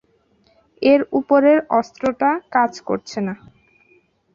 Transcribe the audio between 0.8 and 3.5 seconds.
এর উপরের অস্ত্রটা কাজ করছে না।